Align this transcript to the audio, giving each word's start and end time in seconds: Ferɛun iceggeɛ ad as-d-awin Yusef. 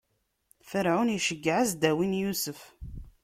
Ferɛun 0.69 1.13
iceggeɛ 1.17 1.57
ad 1.59 1.65
as-d-awin 1.67 2.13
Yusef. 2.21 2.59